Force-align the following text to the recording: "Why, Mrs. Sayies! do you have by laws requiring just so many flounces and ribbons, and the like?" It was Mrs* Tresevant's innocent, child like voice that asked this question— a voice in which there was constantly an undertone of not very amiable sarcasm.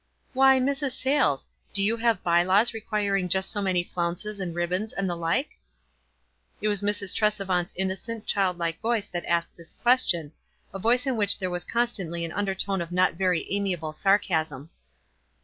"Why, 0.33 0.59
Mrs. 0.59 0.93
Sayies! 0.93 1.45
do 1.73 1.83
you 1.83 1.97
have 1.97 2.23
by 2.23 2.41
laws 2.41 2.73
requiring 2.73 3.29
just 3.29 3.51
so 3.51 3.61
many 3.61 3.83
flounces 3.83 4.39
and 4.39 4.55
ribbons, 4.55 4.93
and 4.93 5.07
the 5.07 5.15
like?" 5.15 5.59
It 6.59 6.69
was 6.69 6.81
Mrs* 6.81 7.13
Tresevant's 7.13 7.71
innocent, 7.75 8.25
child 8.25 8.57
like 8.57 8.81
voice 8.81 9.07
that 9.09 9.25
asked 9.25 9.55
this 9.57 9.73
question— 9.75 10.31
a 10.73 10.79
voice 10.79 11.05
in 11.05 11.17
which 11.17 11.37
there 11.37 11.51
was 11.51 11.63
constantly 11.65 12.25
an 12.25 12.31
undertone 12.31 12.81
of 12.81 12.91
not 12.91 13.13
very 13.13 13.45
amiable 13.51 13.93
sarcasm. 13.93 14.71